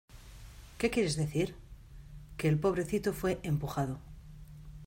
¿Qué 0.79 0.89
quieres 0.89 1.15
decir? 1.15 1.53
Que 2.35 2.47
el 2.47 2.57
pobrecito 2.59 3.13
fue 3.13 3.39
empujado... 3.43 3.99